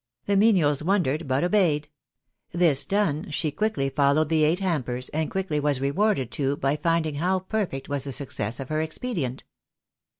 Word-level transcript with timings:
The 0.25 0.35
menials 0.35 0.81
wondered, 0.81 1.27
but 1.27 1.43
obeyed. 1.43 1.87
This 2.51 2.85
done, 2.85 3.29
she 3.29 3.51
quickly 3.51 3.87
followed 3.87 4.29
the 4.29 4.43
eight 4.43 4.59
hampers, 4.59 5.09
and 5.09 5.29
quickly 5.29 5.59
was 5.59 5.79
rewarded 5.79 6.31
too, 6.31 6.57
by 6.57 6.75
find 6.75 7.05
ing 7.05 7.13
how 7.17 7.41
perfect 7.41 7.87
was 7.87 8.05
the 8.05 8.11
success 8.11 8.59
of 8.59 8.69
her 8.69 8.81
expedient. 8.81 9.43